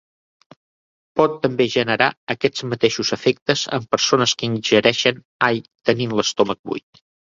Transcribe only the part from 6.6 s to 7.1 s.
buit.